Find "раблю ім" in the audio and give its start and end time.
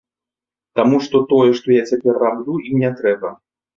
2.25-2.75